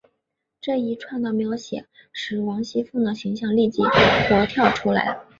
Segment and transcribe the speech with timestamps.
[0.59, 5.19] 这一串的描写使王熙凤的形象立即活跳出来。